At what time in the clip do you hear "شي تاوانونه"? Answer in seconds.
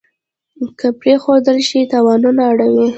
1.67-2.41